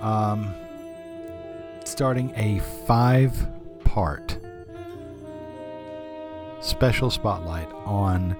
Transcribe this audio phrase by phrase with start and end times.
[0.00, 0.54] um,
[1.84, 3.34] starting a five
[3.84, 4.38] part
[6.60, 8.36] special spotlight on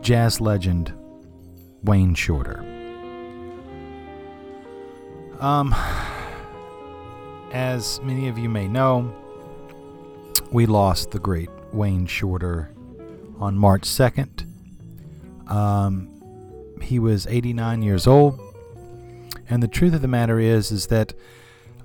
[0.00, 0.92] jazz legend
[1.82, 2.60] Wayne Shorter.
[5.40, 5.74] Um,
[7.52, 9.14] as many of you may know,
[10.52, 12.72] we lost the great Wayne Shorter
[13.38, 14.46] on March 2nd.
[15.50, 16.08] Um,
[16.80, 18.40] he was 89 years old
[19.52, 21.12] and the truth of the matter is, is that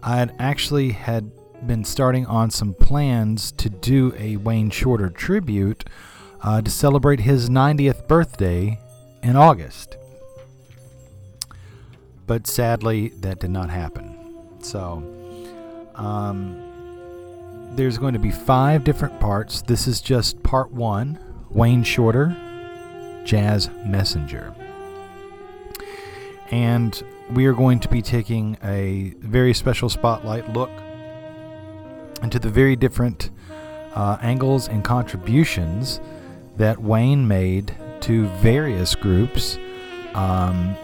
[0.02, 1.30] I actually had
[1.68, 5.84] been starting on some plans to do a Wayne Shorter tribute
[6.42, 8.80] uh, to celebrate his 90th birthday
[9.22, 9.98] in August.
[12.26, 14.18] But sadly, that did not happen.
[14.62, 15.04] So,
[15.96, 19.62] um, there's going to be five different parts.
[19.62, 22.34] This is just part one Wayne Shorter,
[23.26, 24.56] Jazz Messenger.
[26.50, 30.72] And we are going to be taking a very special spotlight look
[32.22, 33.30] into the very different
[33.96, 36.00] uh, angles and contributions
[36.58, 39.58] that Wayne made to various groups,
[40.14, 40.76] um,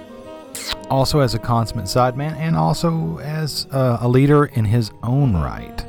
[0.89, 5.85] also as a consummate sideman and also as uh, a leader in his own right.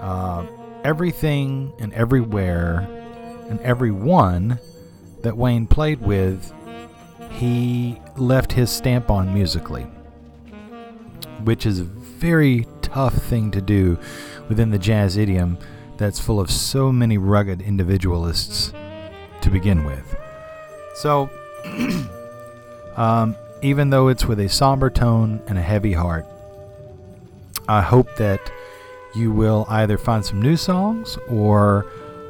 [0.00, 0.46] Uh,
[0.84, 2.86] everything and everywhere
[3.48, 4.58] and everyone
[5.22, 6.52] that Wayne played with
[7.34, 9.82] he left his stamp on musically,
[11.42, 13.98] which is a very tough thing to do
[14.48, 15.58] within the jazz idiom
[15.96, 18.72] that's full of so many rugged individualists
[19.40, 20.16] to begin with.
[20.94, 21.28] So,
[22.96, 26.26] um, even though it's with a somber tone and a heavy heart,
[27.68, 28.40] I hope that
[29.14, 31.86] you will either find some new songs or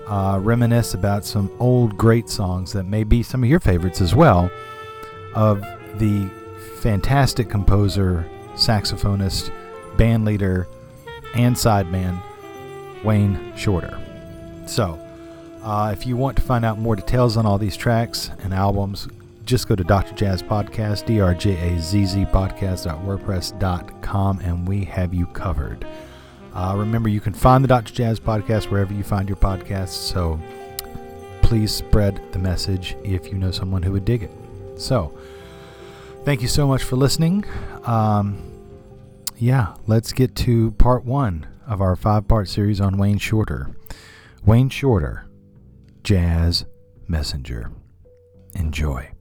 [0.07, 4.15] uh, reminisce about some old great songs that may be some of your favorites as
[4.15, 4.51] well
[5.35, 5.61] of
[5.99, 6.29] the
[6.81, 9.51] fantastic composer, saxophonist,
[9.97, 10.69] band leader,
[11.35, 12.21] and sideman,
[13.03, 13.99] Wayne Shorter.
[14.67, 15.01] So,
[15.63, 19.09] uh, if you want to find out more details on all these tracks and albums,
[19.45, 20.15] just go to Dr.
[20.15, 25.87] Jazz Podcast, D-R-J-A-Z-Z podcast.wordpress.com, and we have you covered.
[26.55, 27.93] Uh, remember, you can find the Dr.
[27.93, 30.39] Jazz Podcast wherever you find your podcasts, so
[31.43, 34.31] please spread the message if you know someone who would dig it.
[34.77, 35.17] So,
[36.25, 37.45] thank you so much for listening.
[37.85, 38.51] Um,
[39.37, 43.75] yeah, let's get to part one of our five part series on Wayne Shorter.
[44.45, 45.27] Wayne Shorter,
[46.03, 46.67] Jazz
[47.09, 47.71] Messenger.
[48.55, 49.14] Enjoy.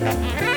[0.00, 0.49] Bye.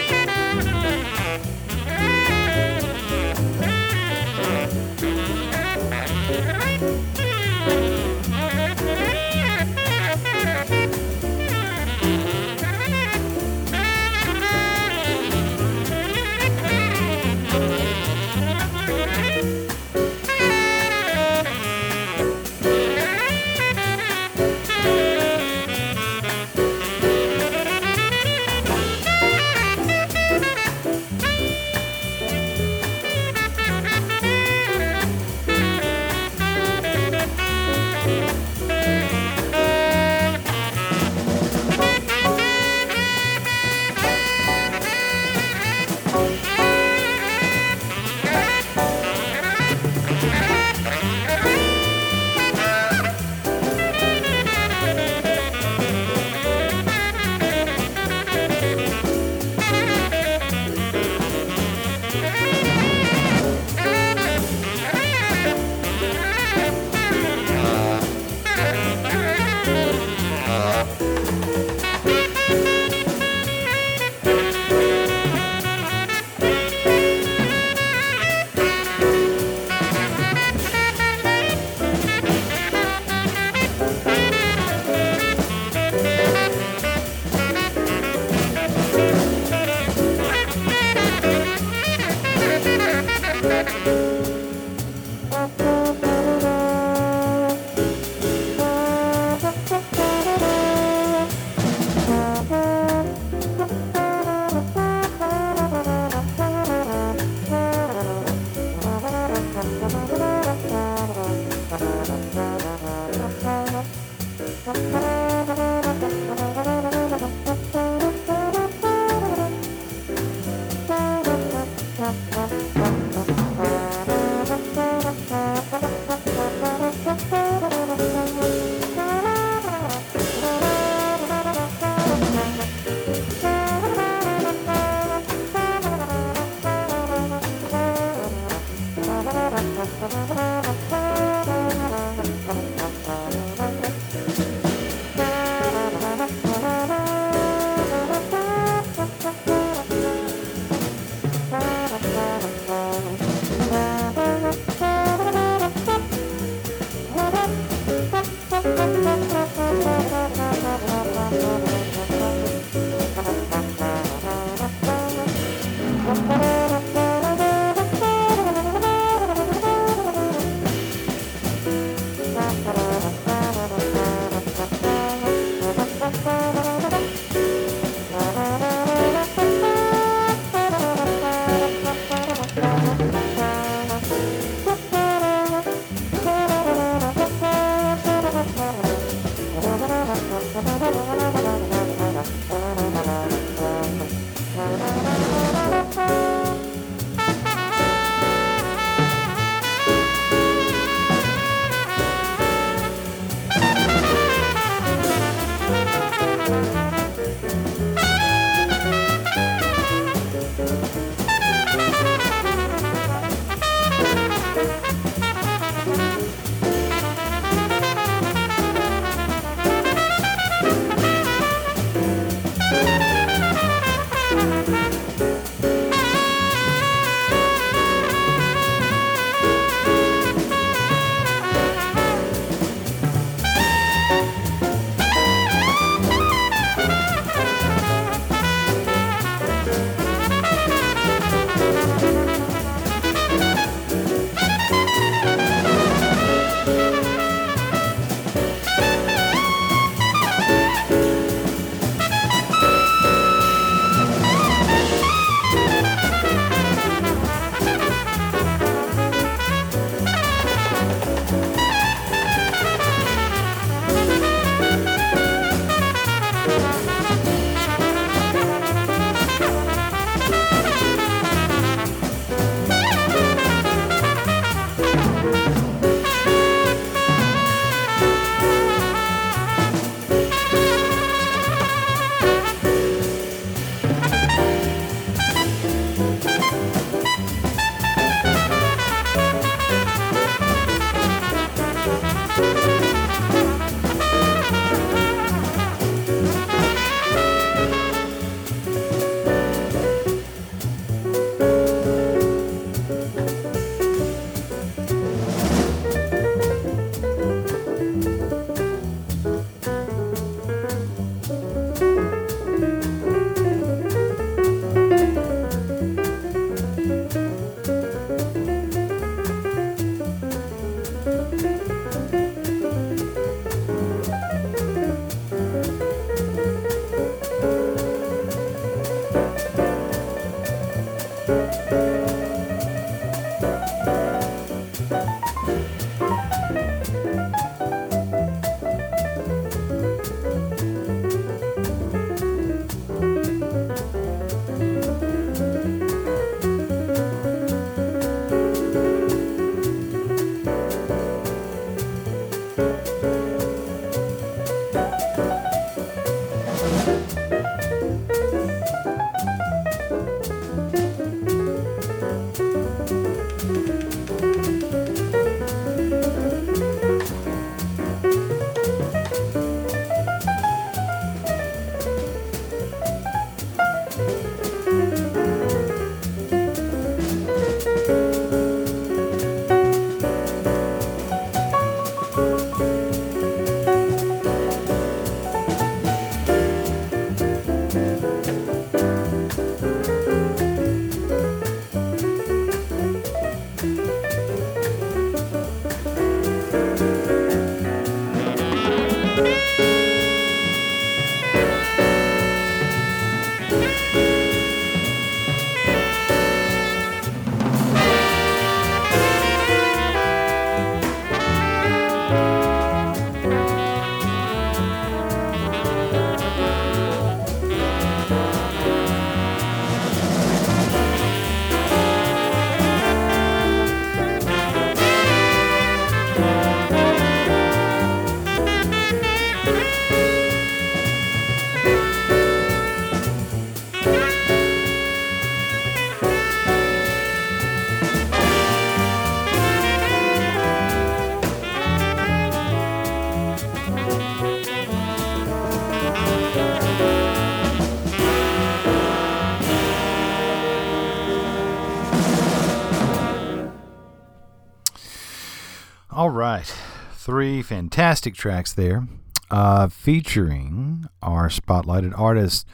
[457.06, 458.88] Three fantastic tracks there,
[459.30, 462.48] uh, featuring our spotlighted artist,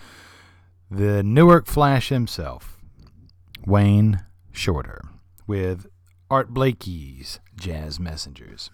[0.90, 2.80] the Newark Flash himself,
[3.68, 5.04] Wayne Shorter,
[5.46, 5.86] with
[6.32, 8.72] Art Blakey's Jazz Messengers.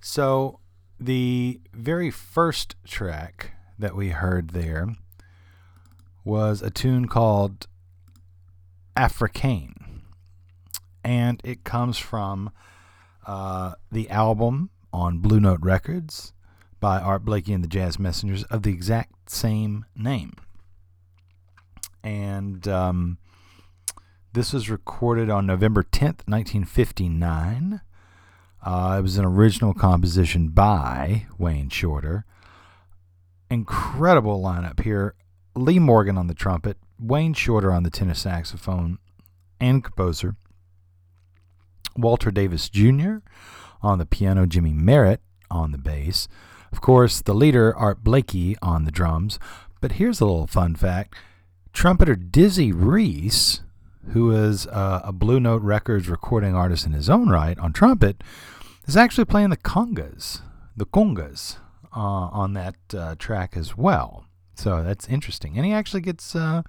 [0.00, 0.58] So,
[0.98, 4.88] the very first track that we heard there
[6.24, 7.68] was a tune called
[8.96, 10.00] Africaine,
[11.04, 12.50] and it comes from
[13.26, 16.32] uh, the album on Blue Note Records
[16.80, 20.34] by Art Blakey and the Jazz Messengers of the exact same name.
[22.02, 23.18] And um,
[24.34, 27.80] this was recorded on November 10th, 1959.
[28.62, 32.24] Uh, it was an original composition by Wayne Shorter.
[33.50, 35.14] Incredible lineup here.
[35.56, 38.98] Lee Morgan on the trumpet, Wayne Shorter on the tenor saxophone
[39.60, 40.36] and composer,
[41.96, 43.16] Walter Davis Jr.
[43.82, 46.28] on the piano, Jymie Merritt on the bass.
[46.72, 49.38] Of course, the leader, Art Blakey, on the drums.
[49.80, 51.14] But here's a little fun fact
[51.72, 53.60] trumpeter Dizzy Reese,
[54.12, 58.22] who is uh, a Blue Note Records recording artist in his own right on trumpet,
[58.86, 60.40] is actually playing the congas,
[60.76, 61.58] the congas,
[61.94, 64.24] uh, on that uh, track as well.
[64.54, 65.56] So that's interesting.
[65.56, 66.62] And he actually gets uh,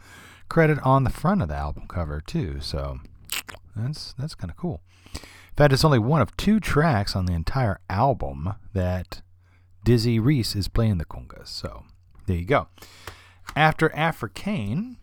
[0.50, 2.60] credit on the front of the album cover, too.
[2.62, 3.00] So
[3.76, 4.82] that's, that's kind of cool.
[5.56, 9.22] In fact, it's only one of two tracks on the entire album that
[9.86, 11.48] Dizzy Reese is playing the congas.
[11.48, 11.86] So
[12.28, 12.68] there you go.
[13.56, 14.98] After Africaine,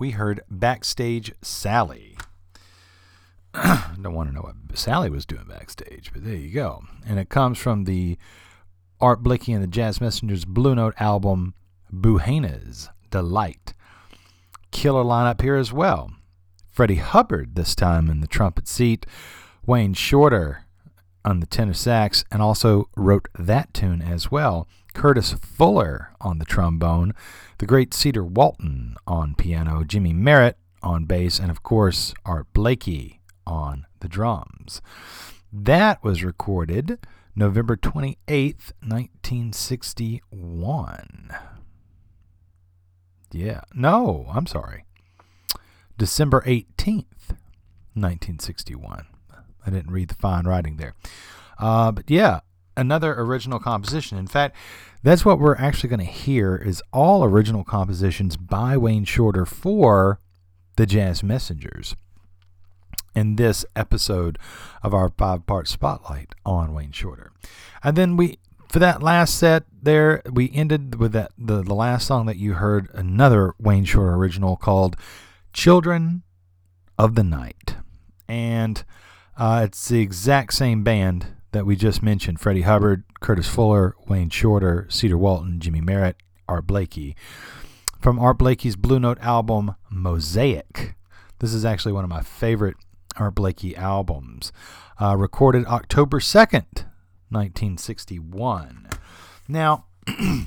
[0.00, 2.16] we heard Backstage Sally.
[3.54, 6.82] Don't want to know what Sally was doing backstage, but there you go.
[7.06, 8.18] And it comes from the
[9.00, 11.54] Art Blakey and the Jazz Messengers Blue Note album,
[11.94, 13.74] Buhaina's Delight.
[14.72, 16.10] Killer lineup here as well.
[16.78, 19.04] Freddie Hubbard this time in the trumpet seat,
[19.66, 20.64] Wayne Shorter
[21.24, 24.68] on the tenor sax, and also wrote that tune as well.
[24.94, 27.14] Curtis Fuller on the trombone,
[27.58, 33.22] the great Cedar Walton on piano, Jymie Merritt on bass, and of course Art Blakey
[33.44, 34.80] on the drums.
[35.52, 41.30] That was recorded November 28th, 1961.
[43.32, 44.84] Yeah, no, I'm sorry.
[45.98, 47.34] December 18th,
[47.94, 49.06] 1961.
[49.66, 50.94] I didn't read the fine writing there.
[51.58, 52.40] Uh, but yeah,
[52.76, 54.16] another original composition.
[54.16, 54.56] In fact,
[55.02, 60.20] that's what we're actually going to hear is all original compositions by Wayne Shorter for
[60.76, 61.96] the Jazz Messengers
[63.14, 64.38] in this episode
[64.82, 67.32] of our five-part spotlight on Wayne Shorter.
[67.82, 72.06] And then we for that last set there, we ended with that the, the last
[72.06, 74.96] song that you heard, another Wayne Shorter original called
[75.58, 76.22] Children
[76.96, 77.74] of the Night.
[78.28, 78.84] And
[79.36, 84.30] uh, it's the exact same band that we just mentioned Freddie Hubbard, Curtis Fuller, Wayne
[84.30, 86.14] Shorter, Cedar Walton, Jymie Merritt,
[86.48, 87.16] Art Blakey.
[87.98, 90.94] From Art Blakey's Blue Note album, Mosaic.
[91.40, 92.76] This is actually one of my favorite
[93.16, 94.52] Art Blakey albums.
[95.00, 96.84] Uh, recorded October 2nd,
[97.30, 98.88] 1961.
[99.48, 99.86] Now,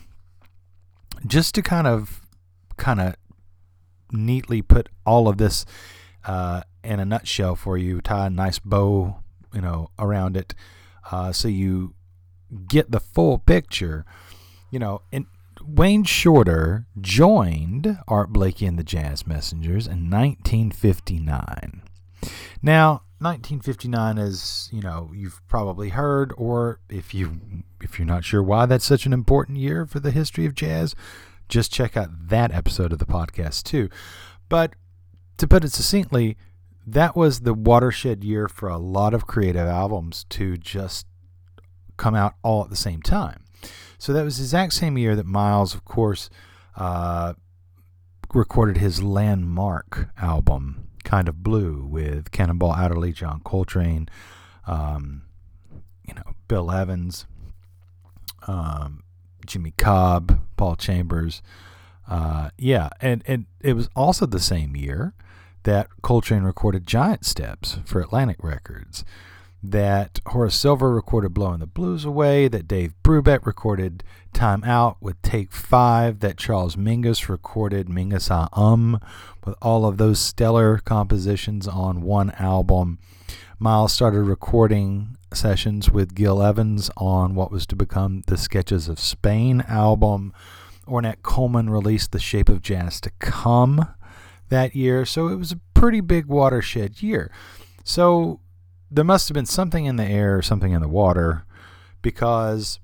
[1.28, 2.22] just to kind of
[2.78, 3.16] kind of
[4.12, 5.66] neatly put all of this
[6.26, 9.18] uh, in a nutshell for you, tie a nice bow,
[9.54, 10.54] you know, around it,
[11.12, 11.94] uh, so you
[12.68, 14.06] get the full picture.
[14.70, 15.26] You know, and
[15.66, 21.82] Wayne Shorter joined Art Blakey and the Jazz Messengers in 1959.
[22.62, 27.40] Now, 1959 is, you know, you've probably heard, or if you
[27.80, 30.96] if you're not sure why that's such an important year for the history of jazz,
[31.52, 33.90] just check out that episode of the podcast too.
[34.50, 34.74] But
[35.38, 36.38] to put it succinctly,
[36.88, 41.06] that was the watershed year for a lot of creative albums to just
[41.98, 43.44] come out all at the same time.
[44.00, 46.30] So that was the exact same year that Miles, of course,
[46.76, 47.34] uh,
[48.34, 54.10] recorded his landmark album, Kind of Blue, with Cannonball Adderley, John Coltrane,
[54.66, 55.24] um,
[56.08, 57.28] you know, Bill Evans,
[58.48, 59.04] um,
[59.46, 61.42] Jimmy Cobb, Paul Chambers.
[62.08, 65.14] Uh, yeah, and, and it was also the same year
[65.64, 69.06] that Coltrane recorded Giant Steps for Atlantic Records,
[69.64, 75.22] that Horace Silver recorded Blowing the Blues Away, that Dave Brubeck recorded Time Out with
[75.22, 79.00] Take Five, that Charles Mingus recorded Mingus Ah Um,
[79.46, 82.98] with all of those stellar compositions on one album.
[83.60, 89.00] Miles started recording sessions with Gil Evans on what was to become the Sketches of
[89.00, 90.34] Spain album.
[90.88, 93.88] Ornette Coleman released The Shape of Jazz to Come
[94.50, 97.32] that year, so it was a pretty big watershed year.
[97.84, 98.40] So
[98.90, 101.46] there must have been something in the air, or something in the water,
[102.02, 102.80] because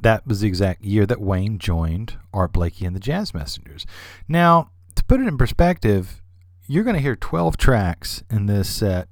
[0.00, 3.84] that was the exact year that Wayne joined Art Blakey and the Jazz Messengers.
[4.26, 6.22] Now, to put it in perspective,
[6.66, 9.08] you're going to hear 12 tracks in this set,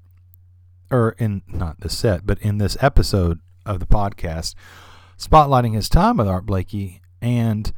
[0.91, 4.55] or in not this set, but in this episode of the podcast,
[5.19, 7.01] spotlighting his time with Art Blakey.
[7.21, 7.73] And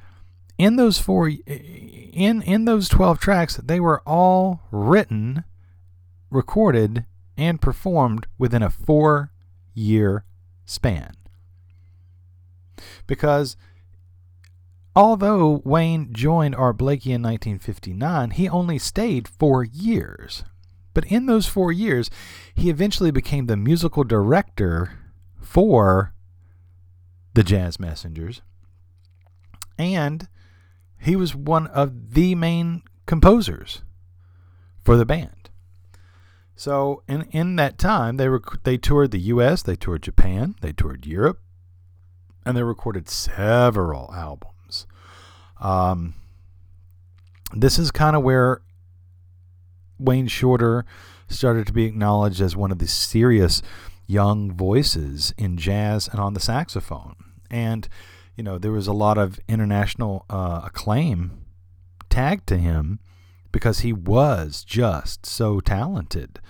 [0.58, 5.44] in those four, in in those 12 tracks, they were all written,
[6.30, 7.04] recorded,
[7.36, 9.32] and performed within a four
[9.74, 10.24] year
[10.64, 11.12] span.
[13.06, 13.56] Because
[14.94, 20.44] although Wayne joined Art Blakey in 1959, he only stayed four years.
[20.96, 22.08] But in those four years,
[22.54, 24.98] he eventually became the musical director
[25.42, 26.14] for
[27.34, 28.40] the Jazz Messengers.
[29.76, 30.26] And
[30.98, 33.82] he was one of the main composers
[34.86, 35.50] for the band.
[36.54, 40.72] So in in that time, they were they toured the U.S., they toured Japan, they
[40.72, 41.42] toured Europe,
[42.46, 44.86] and they recorded several albums.
[45.60, 46.14] Um,
[47.52, 48.62] this is kind of where
[49.98, 50.84] Wayne Shorter
[51.28, 53.62] started to be acknowledged as one of the serious
[54.06, 57.16] young voices in jazz and on the saxophone.
[57.50, 57.88] And
[58.36, 61.44] you know, there was a lot of international uh, acclaim
[62.10, 63.00] tagged to him
[63.50, 66.40] because he was just so talented,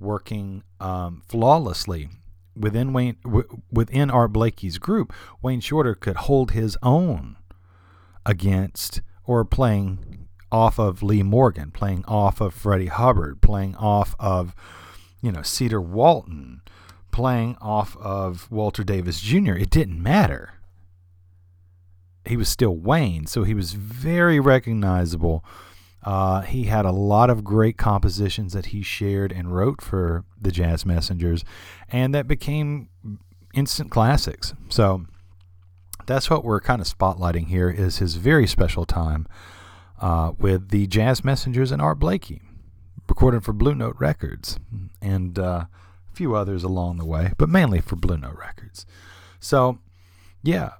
[0.00, 2.08] working um, flawlessly
[2.56, 5.12] within Wayne w- within Art Blakey's group.
[5.42, 7.36] Wayne Shorter could hold his own
[8.24, 10.05] against or playing
[10.50, 14.54] off of Lee Morgan, playing off of Freddie Hubbard, playing off of
[15.20, 16.62] you know Cedar Walton,
[17.10, 19.54] playing off of Walter Davis Jr.
[19.54, 20.52] It didn't matter
[22.26, 25.44] he was still Wayne, so he was very recognizable.
[26.02, 30.52] Uh, he had a lot of great compositions that he shared and wrote for the
[30.52, 31.44] Jazz Messengers,
[31.88, 32.88] and that became
[33.54, 34.54] instant classics.
[34.68, 35.06] So
[36.06, 39.26] that's what we're kind of spotlighting here is his very special time
[40.00, 42.42] uh, with the Jazz Messengers and Art Blakey,
[43.08, 44.58] recorded for Blue Note Records
[45.00, 45.64] and uh,
[46.12, 48.86] a few others along the way, but mainly for Blue Note Records.
[49.40, 49.78] So,
[50.42, 50.72] yeah,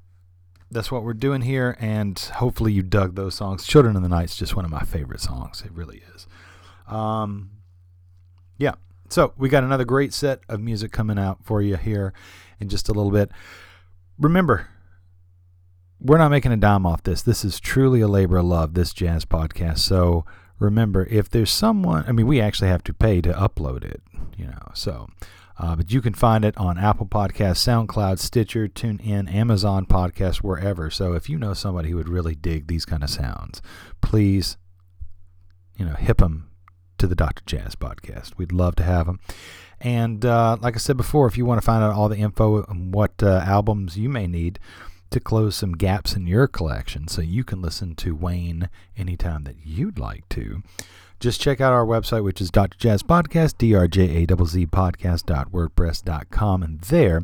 [0.71, 3.67] that's what we're doing here, and hopefully you dug those songs.
[3.67, 5.63] Children of the Night's just one of my favorite songs.
[5.65, 6.27] It really is.
[6.87, 7.51] Um,
[8.59, 8.75] yeah.
[9.09, 12.13] So we got another great set of music coming out for you here
[12.59, 13.31] in just a little bit.
[14.19, 14.69] Remember,
[16.01, 17.23] we're not making a dime off this.
[17.23, 19.79] This is truly a labor of love, this jazz podcast.
[19.79, 20.25] So
[20.59, 24.03] remember, if there's someone, I mean, we actually have to pay to upload it,
[24.37, 24.71] you know.
[24.75, 25.09] So
[25.59, 30.91] uh, but you can find it on Apple Podcasts, SoundCloud, Stitcher, TuneIn, Amazon Podcasts, wherever.
[30.91, 33.63] So if you know somebody who would really dig these kind of sounds,
[34.03, 34.59] please,
[35.77, 36.51] you know, hip them
[36.99, 37.43] to the Dr.
[37.47, 38.37] Jazz podcast.
[38.37, 39.19] We'd love to have them.
[39.81, 42.65] And uh, like I said before, if you want to find out all the info
[42.65, 44.59] on what uh, albums you may need
[45.11, 49.57] to close some gaps in your collection so you can listen to Wayne anytime that
[49.65, 50.63] you'd like to,
[51.19, 52.77] just check out our website, which is Dr.
[52.79, 56.63] Jazz Podcast, D-R-J-A-Z-Z podcast.wordpress.com.
[56.63, 57.23] And there,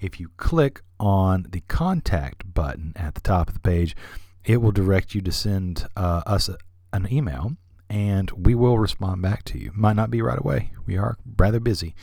[0.00, 3.96] if you click on the contact button at the top of the page,
[4.44, 6.58] it will direct you to send uh, us a,
[6.92, 7.56] an email
[7.88, 9.72] and we will respond back to you.
[9.74, 10.70] Might not be right away.
[10.86, 11.94] We are rather busy,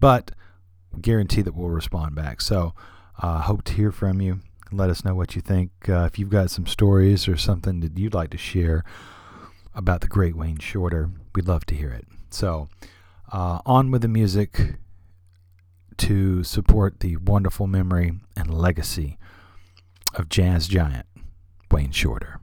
[0.00, 0.30] but
[1.00, 2.40] guarantee that we'll respond back.
[2.40, 2.74] So,
[3.20, 4.40] uh, hope to hear from you.
[4.72, 5.70] Let us know what you think.
[5.88, 8.84] Uh, if you've got some stories or something that you'd like to share
[9.74, 12.06] about the great Wayne Shorter, we'd love to hear it.
[12.30, 12.68] So,
[13.32, 14.76] uh, on with the music
[15.98, 19.18] to support the wonderful memory and legacy
[20.14, 21.06] of jazz giant
[21.70, 22.40] Wayne Shorter.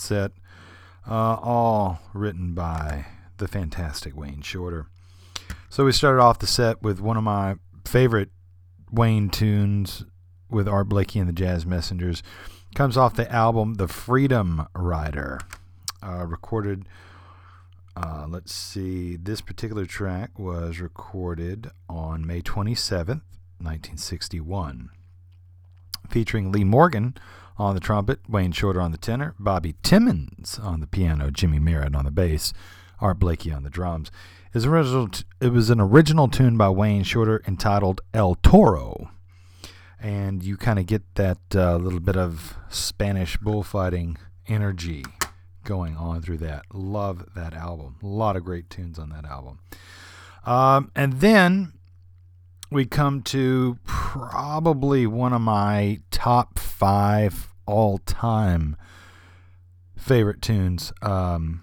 [0.00, 0.32] Set,
[1.08, 3.06] uh, all written by
[3.38, 4.86] the fantastic Wayne Shorter.
[5.68, 8.30] So we started off the set with one of my favorite
[8.90, 10.04] Wayne tunes
[10.50, 12.22] with Art Blakey and the Jazz Messengers.
[12.74, 15.40] Comes off the album The Freedom Rider,
[16.02, 16.88] uh, recorded.
[17.96, 23.22] Uh, let's see, this particular track was recorded on May 27th,
[23.60, 24.90] 1961
[26.08, 27.14] featuring Lee Morgan
[27.58, 31.96] on the trumpet, Wayne Shorter on the tenor, Bobby Timmons on the piano, Jymie Merritt
[31.96, 32.52] on the bass,
[33.00, 34.10] Art Blakey on the drums.
[34.54, 39.10] It was, it was an original tune by Wayne Shorter entitled El Toro.
[40.00, 45.04] And you kind of get that uh, little bit of Spanish bullfighting energy
[45.64, 46.64] going on through that.
[46.72, 47.96] Love that album.
[48.02, 49.58] A lot of great tunes on that album.
[50.46, 51.74] Um, and then
[52.70, 58.76] we come to probably one of my top five all time
[59.98, 61.62] favorite tunes um,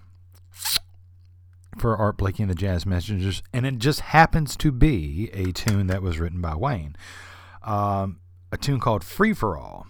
[1.76, 5.88] for Art Blakey and the Jazz Messengers, and it just happens to be a tune
[5.88, 6.96] that was written by Wayne.
[7.62, 8.20] Um,
[8.52, 9.86] a tune called Free for All.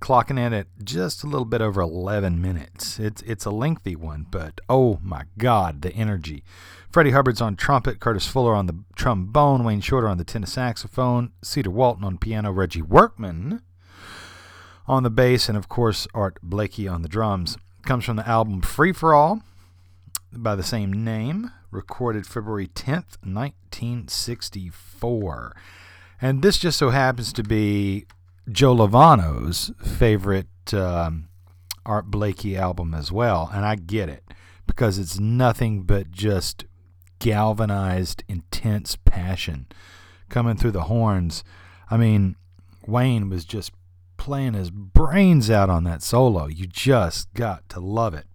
[0.00, 2.98] Clocking in at just a little bit over 11 minutes.
[2.98, 6.44] It's it's a lengthy one, but oh my God, the energy.
[6.90, 11.32] Freddie Hubbard's on trumpet, Curtis Fuller on the trombone, Wayne Shorter on the tenor saxophone,
[11.42, 13.62] Cedar Walton on piano, Reggie Workman
[14.86, 17.56] on the bass, and of course Art Blakey on the drums.
[17.84, 19.42] Comes from the album Free for All
[20.32, 25.56] by the same name, recorded February 10th, 1964.
[26.20, 28.06] And this just so happens to be
[28.50, 31.28] Joe Lovano's favorite um,
[31.86, 34.24] Art Blakey album as well, and I get it
[34.66, 36.64] because it's nothing but just
[37.18, 39.66] galvanized, intense passion
[40.28, 41.44] coming through the horns.
[41.90, 42.36] I mean,
[42.86, 43.72] Wayne was just
[44.16, 46.46] playing his brains out on that solo.
[46.46, 48.26] You just got to love it.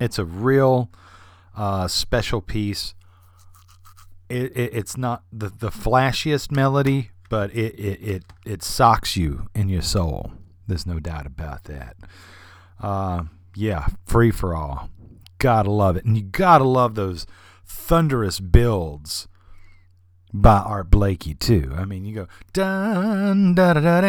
[0.00, 0.90] It's a real
[1.56, 2.94] uh, special piece.
[4.28, 9.48] It, it, it's not the, the flashiest melody, but it, it, it, it socks you
[9.54, 10.32] in your soul.
[10.66, 11.96] There's no doubt about that.
[12.80, 13.24] Uh,
[13.54, 14.88] yeah, free for all.
[15.38, 16.04] Gotta love it.
[16.04, 17.26] And you gotta love those
[17.64, 19.28] thunderous builds
[20.32, 21.72] by Art Blakey too.
[21.76, 24.00] I mean, you go dun da da da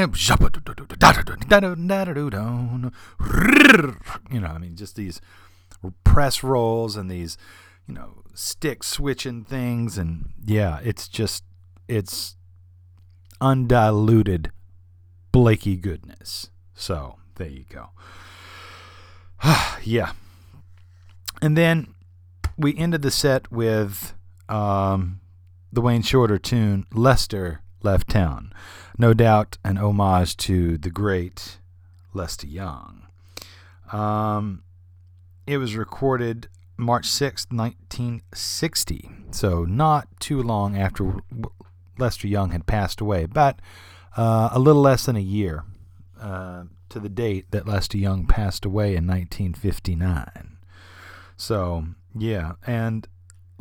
[4.32, 5.22] you know, I mean, just these
[6.04, 7.38] press rolls and these,
[7.88, 11.44] you know, stick switching things, and yeah, it's just
[11.88, 12.36] it's
[13.40, 14.52] undiluted
[15.32, 16.50] Blakey goodness.
[16.74, 17.90] So there you go.
[19.84, 20.12] yeah,
[21.42, 21.94] and then
[22.58, 24.14] we ended the set with
[24.48, 25.20] um,
[25.72, 28.54] the Wayne Shorter tune, Lester Left Town.
[28.98, 31.58] No doubt an homage to the great
[32.14, 33.08] Lester Young.
[33.92, 34.64] Um,
[35.48, 36.48] it was recorded
[36.78, 41.16] March 6, 1960, so not too long after
[41.98, 43.60] Lester Young had passed away, but
[44.18, 45.64] uh, a little less than a year
[46.20, 50.58] uh, to the date that Lester Young passed away in 1959.
[51.38, 53.08] So yeah, and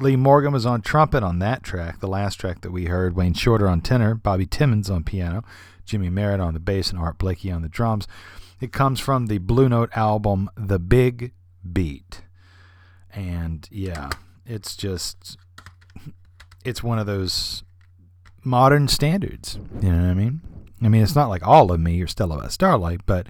[0.01, 3.15] Lee Morgan was on trumpet on that track, the last track that we heard.
[3.15, 5.45] Wayne Shorter on tenor, Bobby Timmons on piano,
[5.87, 8.09] Jymie Merritt on the bass, and Art Blakey on the drums.
[8.61, 11.33] It comes from the Blue Note album, The Big
[11.71, 12.23] Beat.
[13.13, 14.11] And yeah,
[14.47, 15.37] it's just,
[16.65, 17.63] it's one of those
[18.43, 19.59] modern standards.
[19.83, 20.41] You know what I mean?
[20.83, 23.27] I mean, it's not like all of me or Stella by Starlight, but,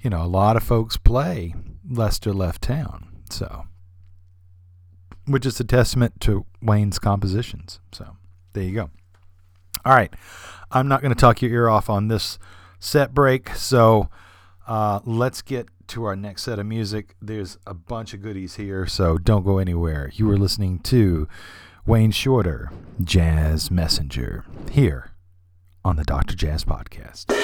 [0.00, 1.54] you know, a lot of folks play
[1.86, 3.08] Lester Left Town.
[3.28, 3.66] So
[5.28, 7.80] which is a testament to Wayne's compositions.
[7.92, 8.16] So
[8.52, 8.90] there you go.
[9.84, 10.12] All right.
[10.70, 12.38] I'm not going to talk your ear off on this
[12.78, 13.50] set break.
[13.50, 14.08] So
[14.66, 17.14] uh, let's get to our next set of music.
[17.22, 20.10] There's a bunch of goodies here, so don't go anywhere.
[20.14, 21.26] You are listening to
[21.86, 22.70] Wayne Shorter,
[23.02, 25.12] Jazz Messenger, here
[25.84, 26.34] on the Dr.
[26.34, 27.34] Jazz Podcast.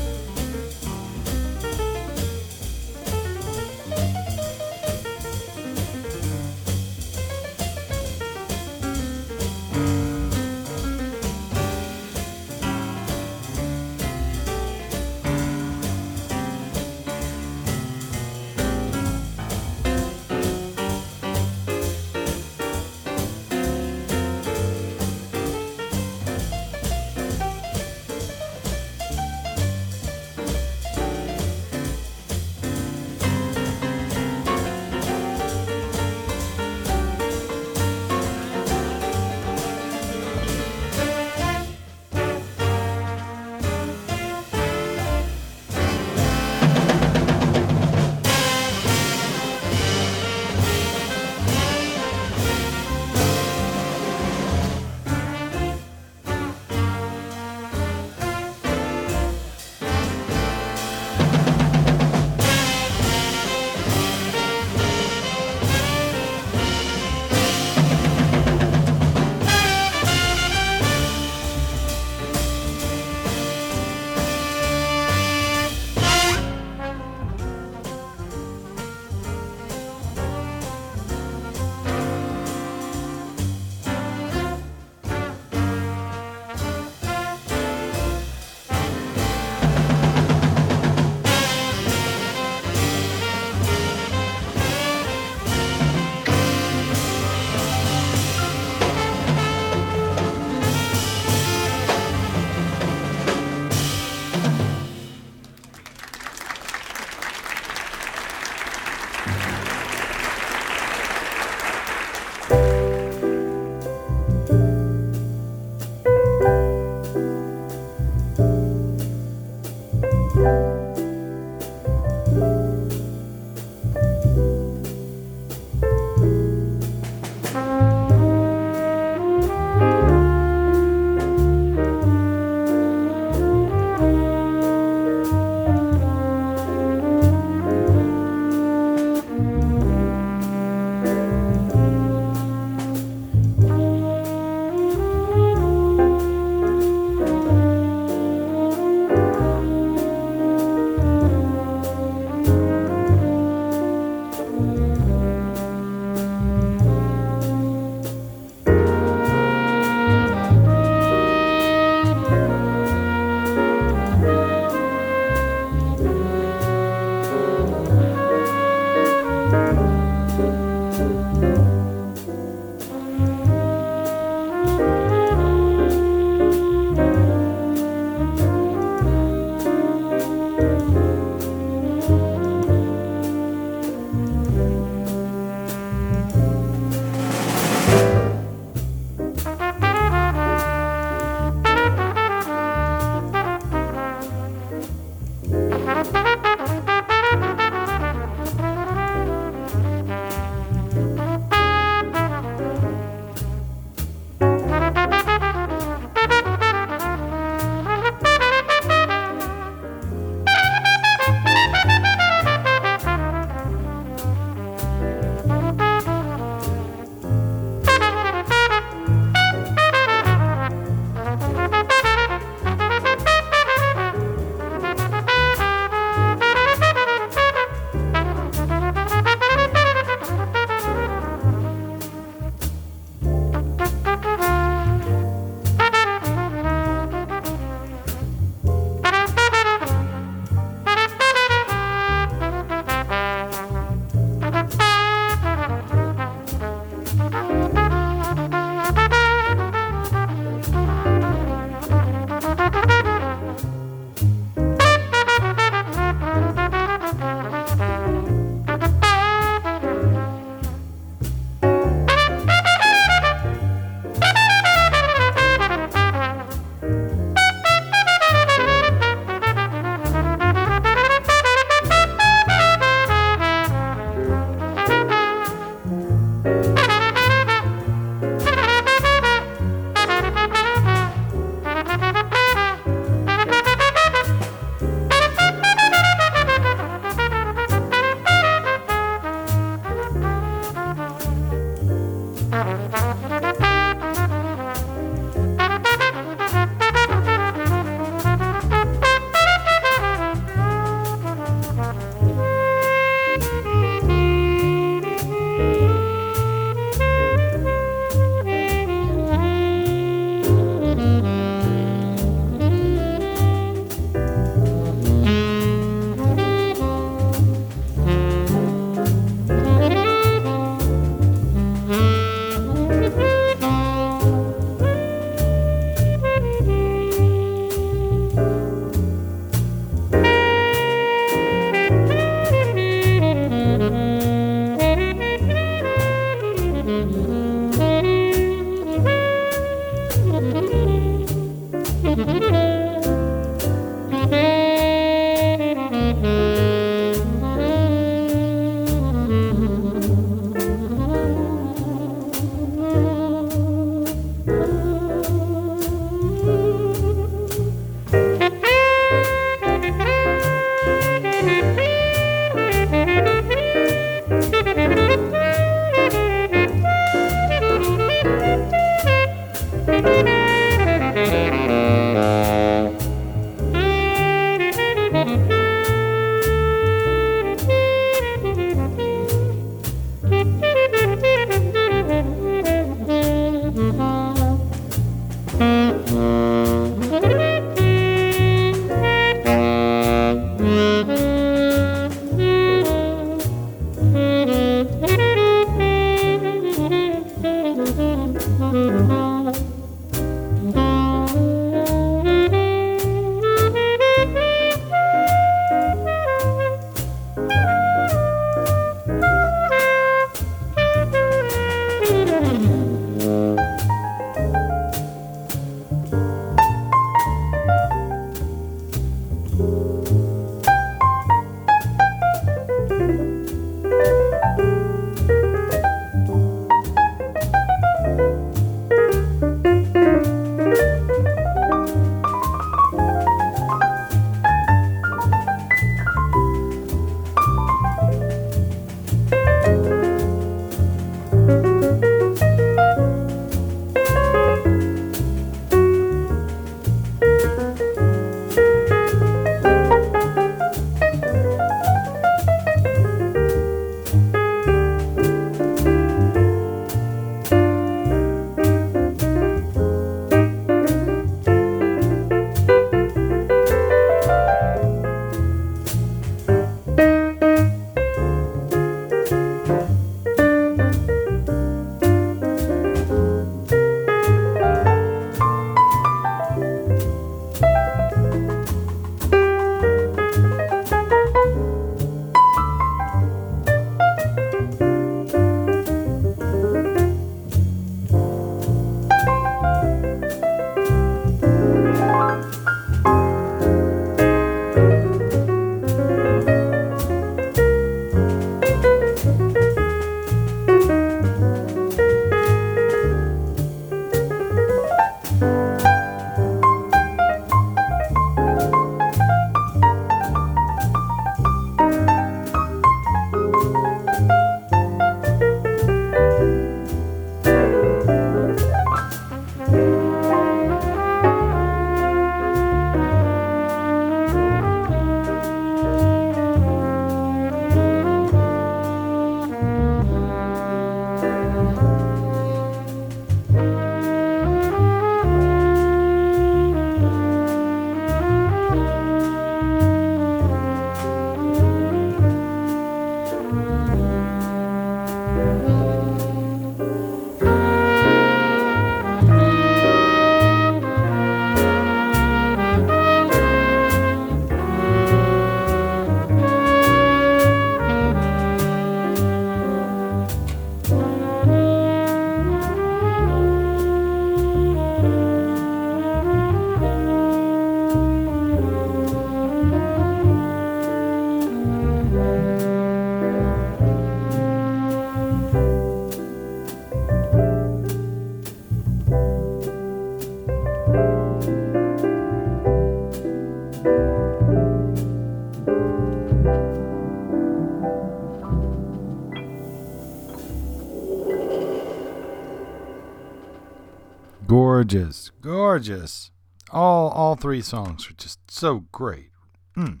[594.78, 596.30] Gorgeous, gorgeous.
[596.70, 599.30] All all three songs are just so great.
[599.76, 600.00] Mm.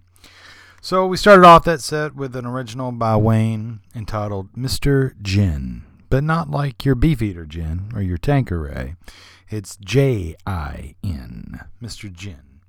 [0.80, 5.20] So we started off that set with an original by Wayne entitled Mr.
[5.20, 8.94] Jin, but not like your Beefeater gin or your Tanqueray.
[9.50, 12.12] It's J I N, Mr.
[12.12, 12.60] Jin.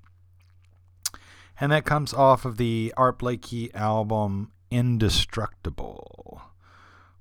[1.60, 6.42] And that comes off of the Art Blakey album Indestructible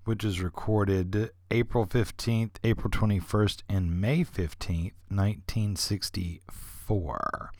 [0.08, 7.52] which is recorded April 15th, April 21st, and May 15th, 1964.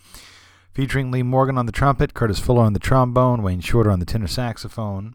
[0.72, 4.06] Featuring Lee Morgan on the trumpet, Curtis Fuller on the trombone, Wayne Shorter on the
[4.06, 5.14] tenor saxophone,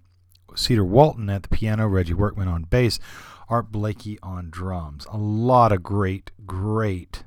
[0.54, 3.00] Cedar Walton at the piano, Reggie Workman on bass,
[3.50, 5.08] Art Blakey on drums.
[5.12, 7.24] A lot of great, great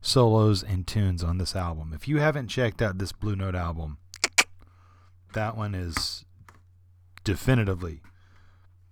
[0.00, 1.90] solos and tunes on this album.
[1.92, 3.98] If you haven't checked out this Blue Note album,
[5.32, 6.24] that one is
[7.24, 8.00] definitively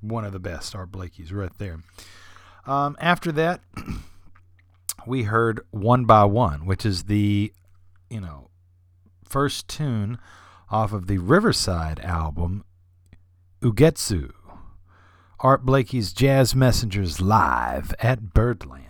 [0.01, 1.81] one of the best Art Blakey's right there.
[2.67, 3.61] Um, after that,
[5.07, 7.53] we heard One by One, which is the,
[8.11, 8.51] you know,
[9.25, 10.19] first tune
[10.71, 12.65] off of the Riverside album,
[13.63, 14.33] Ugetsu.
[15.41, 18.85] Art Blakey's Jazz Messengers live at Birdland.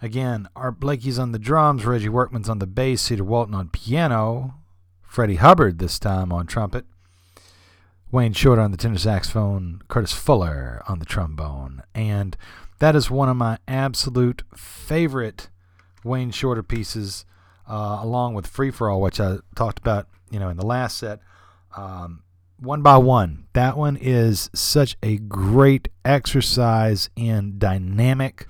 [0.00, 4.54] Again, Art Blakey's on the drums, Reggie Workman's on the bass, Cedar Walton on piano,
[5.02, 6.86] Freddie Hubbard this time on trumpet,
[8.12, 12.36] Wayne Shorter on the tenor saxophone, Curtis Fuller on the trombone, and
[12.78, 15.48] that is one of my absolute favorite
[16.04, 17.24] Wayne Shorter pieces,
[17.66, 20.98] uh, along with Free for All, which I talked about, you know, in the last
[20.98, 21.20] set.
[21.74, 22.22] Um,
[22.58, 28.46] one by one, that one is such a great exercise in dynamic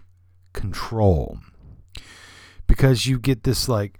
[0.52, 1.38] control
[2.66, 3.96] because you get this like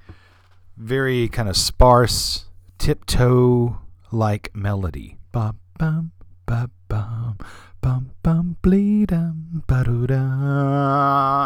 [0.77, 2.47] very kind of sparse
[2.79, 3.79] tiptoe
[4.11, 5.19] like melody.
[5.33, 6.13] Bum bum
[6.47, 7.39] bum bum
[7.81, 9.85] bum bum bleedum ba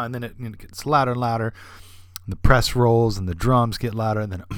[0.04, 1.54] and then it, it gets louder and louder.
[2.28, 4.44] The press rolls and the drums get louder, and then.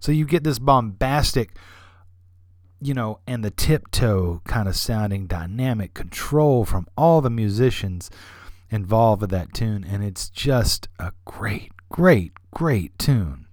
[0.00, 1.56] So you get this bombastic
[2.80, 8.10] you know, and the tiptoe kind of sounding dynamic control from all the musicians
[8.70, 9.84] involved with that tune.
[9.84, 13.46] And it's just a great, great, great tune.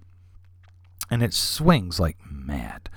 [1.10, 2.90] And it swings like mad.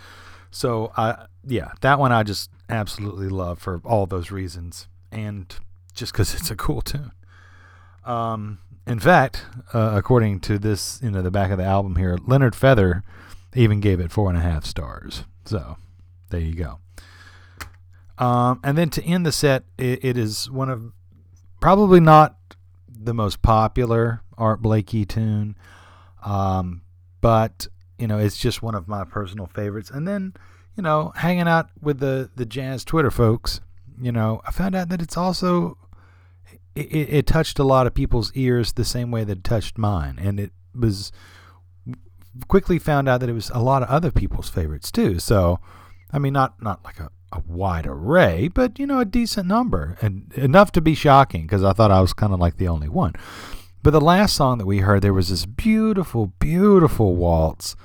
[0.50, 4.88] So, uh, yeah, that one I just absolutely love for all those reasons.
[5.12, 5.54] And
[5.94, 7.12] just because it's a cool tune.
[8.04, 12.18] Um, in fact, uh, according to this, you know, the back of the album here,
[12.26, 13.02] Leonard Feather
[13.54, 15.24] even gave it four and a half stars.
[15.44, 15.76] So
[16.30, 16.78] there you go.
[18.18, 20.92] Um, and then to end the set, it, it is one of
[21.60, 22.36] probably not
[23.02, 25.56] the most popular Art Blakey tune,
[26.24, 26.82] um,
[27.20, 27.66] but
[27.98, 29.90] you know it's just one of my personal favorites.
[29.90, 30.35] And then
[30.77, 33.60] you know hanging out with the the jazz Twitter folks,
[34.01, 35.78] you know I found out that it's also
[36.74, 40.18] it, it, touched a lot of people's ears the same way that it touched mine,
[40.20, 41.10] and it was
[42.48, 45.18] quickly found out that it was a lot of other people's favorites too.
[45.18, 45.59] So
[46.12, 49.97] I mean, not not like a, a wide array, but you know, a decent number
[50.01, 52.89] and enough to be shocking because I thought I was kind of like the only
[52.89, 53.15] one.
[53.82, 57.77] But the last song that we heard, there was this beautiful, beautiful waltz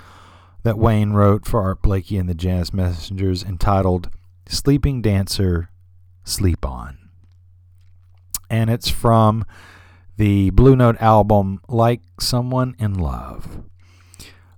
[0.63, 4.09] that Wayne wrote for Art Blakey and the Jazz Messengers entitled
[4.47, 5.69] Sleeping Dancer,
[6.23, 6.97] Sleep On.
[8.49, 9.45] And it's from
[10.17, 13.63] the Blue Note album, Like Someone in Love.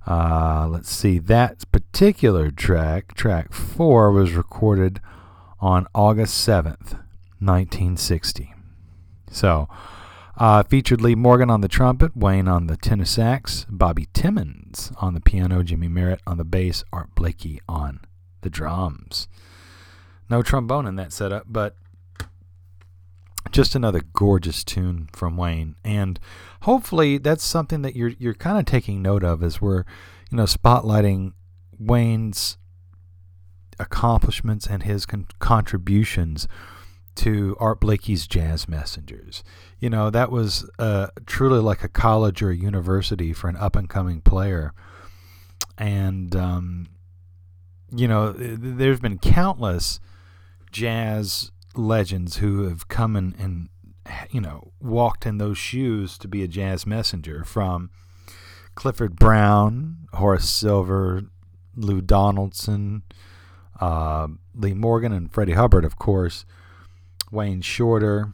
[0.07, 5.01] Uh, let's see, that particular track, track four, was recorded
[5.59, 6.93] on August 7th,
[7.39, 8.53] 1960.
[9.29, 9.67] So,
[10.37, 15.13] uh, featured Lee Morgan on the trumpet, Wayne on the tenor sax, Bobby Timmons on
[15.13, 17.99] the piano, Jymie Merritt on the bass, Art Blakey on
[18.41, 19.27] the drums.
[20.29, 21.75] No trombone in that setup, but
[23.51, 26.19] just another gorgeous tune from Wayne, and
[26.61, 29.83] hopefully that's something that you're you're kind of taking note of as we're
[30.31, 31.33] you know spotlighting
[31.79, 32.57] Wayne's
[33.79, 36.47] accomplishments and his con- contributions
[37.15, 39.43] to Art Blakey's Jazz Messengers.
[39.79, 43.75] You know that was uh, truly like a college or a university for an up
[43.75, 44.73] and coming player,
[45.77, 46.87] and um,
[47.95, 49.99] you know there's been countless
[50.71, 53.69] jazz legends who have come and, and
[54.31, 57.89] you know walked in those shoes to be a jazz messenger from
[58.75, 61.23] Clifford Brown, Horace Silver,
[61.75, 63.01] Lou Donaldson,
[63.81, 66.45] uh, Lee Morgan, and Freddie Hubbard, of course,
[67.31, 68.33] Wayne Shorter.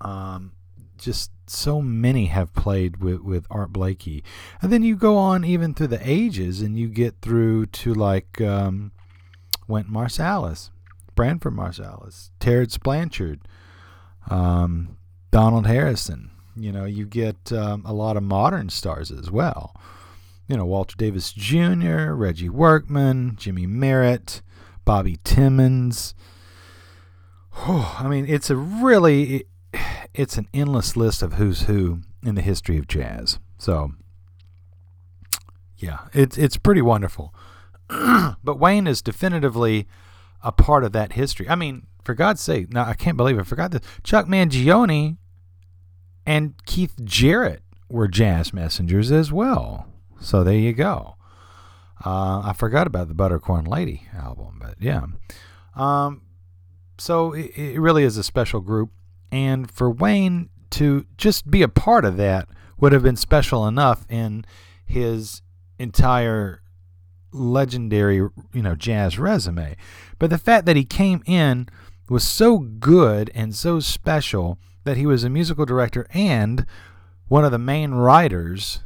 [0.00, 0.52] Um,
[0.98, 4.22] just so many have played with, with Art Blakey.
[4.60, 8.40] And then you go on even through the ages and you get through to like
[8.40, 8.92] um,
[9.66, 10.70] Wynton Marsalis.
[11.18, 13.40] Branford Marsalis, Terence Blanchard,
[14.30, 14.96] um,
[15.32, 16.30] Donald Harrison.
[16.54, 19.74] You know, you get um, a lot of modern stars as well.
[20.46, 24.42] You know, Walter Davis Jr., Reggie Workman, Jymie Merritt,
[24.84, 26.14] Bobby Timmons.
[27.66, 29.44] Oh, I mean, it's a really,
[30.14, 33.40] it's an endless list of who's who in the history of jazz.
[33.58, 33.90] So,
[35.78, 37.34] yeah, it's it's pretty wonderful.
[37.88, 39.88] but Wayne is definitively
[40.42, 41.48] a part of that history.
[41.48, 43.82] I mean, for God's sake, now I can't believe I forgot this.
[44.02, 45.16] Chuck Mangione
[46.26, 49.86] and Keith Jarrett were jazz messengers as well.
[50.20, 51.16] So there you go.
[52.04, 55.04] Uh, I forgot about the Buttercorn Lady album, but yeah.
[55.74, 56.22] Um,
[56.98, 58.90] so it, it really is a special group.
[59.30, 62.48] And for Wayne to just be a part of that
[62.78, 64.44] would have been special enough in
[64.86, 65.42] his
[65.78, 66.62] entire
[67.32, 69.76] legendary, you know, jazz resume.
[70.18, 71.68] But the fact that he came in
[72.08, 76.64] was so good and so special that he was a musical director and
[77.28, 78.80] one of the main writers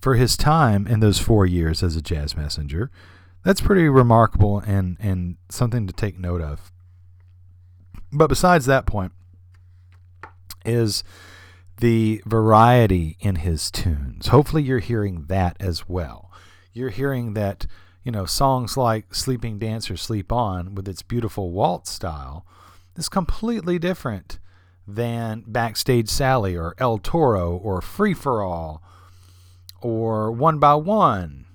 [0.00, 2.90] for his time in those four years as a jazz messenger.
[3.44, 6.70] That's pretty remarkable and, and something to take note of.
[8.12, 9.12] But besides that point,
[10.64, 11.04] is
[11.78, 14.28] the variety in his tunes.
[14.28, 16.30] Hopefully, you're hearing that as well.
[16.72, 17.66] You're hearing that,
[18.06, 22.46] you know, songs like Sleeping Dancer Sleep On with its beautiful waltz style
[22.94, 24.38] is completely different
[24.86, 28.80] than Backstage Sally or El Toro or Free for All
[29.80, 31.46] or One by One,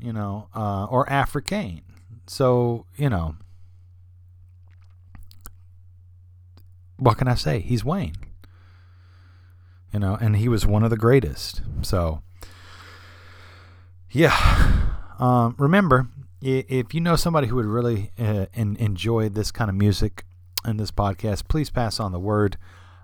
[0.00, 1.82] you know, uh, or Africaine.
[2.26, 3.36] So, you know,
[6.96, 7.60] what can I say?
[7.60, 8.16] He's Wayne.
[9.94, 11.62] You know, and he was one of the greatest.
[11.82, 12.22] So,
[14.10, 14.96] yeah.
[15.20, 16.08] Um, remember,
[16.40, 20.24] if you know somebody who would really uh, enjoy this kind of music
[20.64, 22.56] in this podcast, please pass on the word.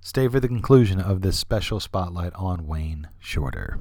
[0.00, 3.78] Stay for the conclusion of this special spotlight on Wayne Shorter.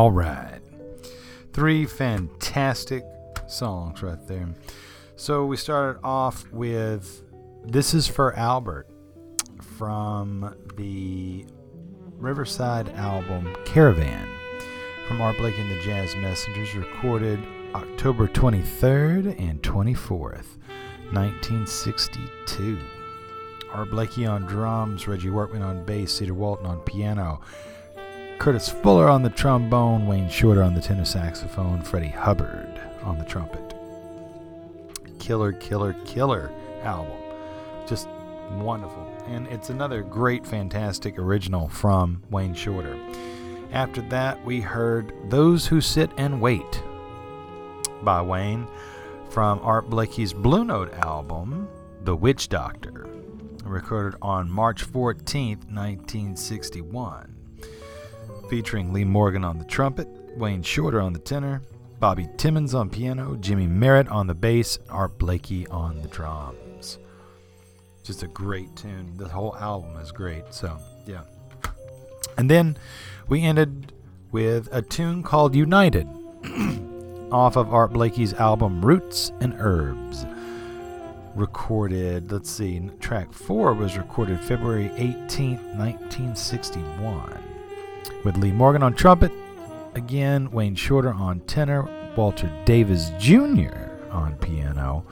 [0.00, 0.62] All right.
[1.52, 3.04] Three fantastic
[3.46, 4.48] songs right there.
[5.16, 7.22] So we started off with
[7.66, 8.88] This is for Albert
[9.76, 11.44] from the
[12.16, 14.26] Riverside album Caravan
[15.06, 17.38] from Art Blakey and the Jazz Messengers, recorded
[17.74, 20.56] October 23rd and 24th,
[21.12, 22.78] 1962.
[23.74, 27.42] Art Blakey on drums, Reggie Workman on bass, Cedar Walton on piano,
[28.40, 33.24] Curtis Fuller on the trombone, Wayne Shorter on the tenor saxophone, Freddie Hubbard on the
[33.26, 33.74] trumpet.
[35.18, 36.50] Killer, killer, killer
[36.82, 37.18] album.
[37.86, 38.08] Just
[38.52, 39.06] wonderful.
[39.26, 42.98] And it's another great, fantastic original from Wayne Shorter.
[43.72, 46.82] After that, we heard Those Who Sit and Wait
[48.00, 48.66] by Wayne
[49.28, 51.68] from Art Blakey's Blue Note album,
[52.04, 53.06] The Witch Doctor,
[53.64, 57.39] recorded on March 14th, 1961.
[58.50, 61.62] Featuring Lee Morgan on the trumpet, Wayne Shorter on the tenor,
[62.00, 66.98] Bobby Timmons on piano, Jymie Merritt on the bass, Art Blakey on the drums.
[68.02, 69.16] Just a great tune.
[69.16, 70.42] The whole album is great.
[70.50, 71.20] So, yeah.
[72.36, 72.76] And then
[73.28, 73.92] we ended
[74.32, 76.08] with a tune called United
[77.30, 80.26] off of Art Blakey's album Roots and Herbs.
[81.36, 87.39] Recorded, let's see, track four was recorded February 18th, 1961.
[88.24, 89.32] With Lee Morgan on trumpet,
[89.94, 93.72] again, Wayne Shorter on tenor, Walter Davis Jr.
[94.10, 95.04] on piano,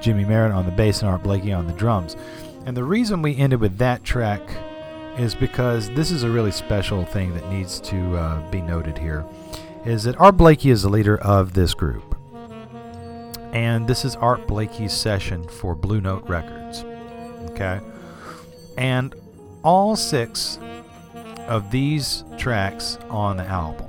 [0.00, 2.16] Jymie Merritt on the bass, and Art Blakey on the drums.
[2.64, 4.40] And the reason we ended with that track
[5.18, 9.24] is because this is a really special thing that needs to uh, be noted here
[9.84, 12.16] is that Art Blakey is the leader of this group.
[13.52, 16.84] And this is Art Blakey's session for Blue Note Records.
[17.50, 17.80] Okay?
[18.78, 19.14] And
[19.62, 20.58] all six
[21.48, 23.88] of these tracks on the album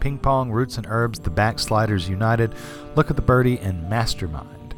[0.00, 2.54] Ping Pong, Roots and Herbs, The Backsliders United,
[2.94, 4.74] Look at the Birdie, and Mastermind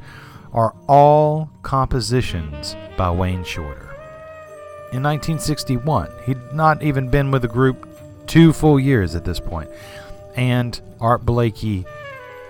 [0.53, 3.91] are all compositions by Wayne Shorter.
[4.93, 7.89] In 1961, he'd not even been with the group
[8.27, 9.41] two full years at this.
[10.37, 11.85] And Art Blakey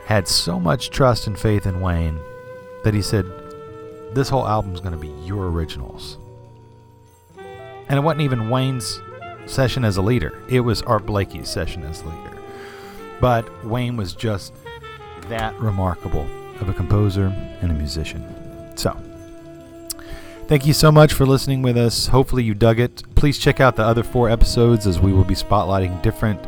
[0.04, 2.18] had so much trust and faith in Wayne
[2.84, 3.24] that he said,
[4.12, 6.18] This whole album's going to be your originals.
[7.88, 9.00] And it wasn't even Wayne's
[9.46, 12.38] session as a leader, it was Art Blakey's session as leader.
[13.20, 14.52] But Wayne was just
[15.28, 16.26] that remarkable
[16.60, 17.26] of a composer
[17.60, 18.24] and a musician.
[18.76, 18.96] So,
[20.48, 22.06] Thank you so much for listening with us.
[22.06, 23.02] Hopefully, you dug it.
[23.16, 26.40] Please check out the other four episodes as we will be spotlighting different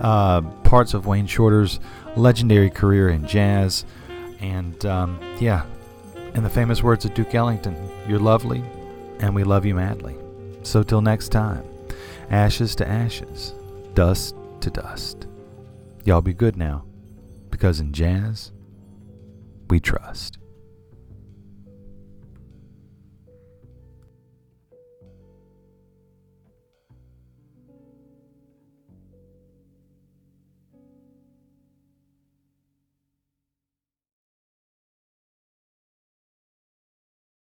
[0.00, 1.78] uh, parts of Wayne Shorter's
[2.16, 3.84] legendary career in jazz.
[4.40, 5.66] And um, yeah,
[6.34, 7.76] in the famous words of Duke Ellington,
[8.08, 8.64] you're lovely
[9.20, 10.16] and we love you madly.
[10.64, 11.62] So, till next time,
[12.30, 13.54] ashes to ashes,
[13.92, 15.28] dust to dust.
[16.04, 16.84] Y'all be good now,
[17.50, 18.50] because in jazz,
[19.68, 20.38] we trust.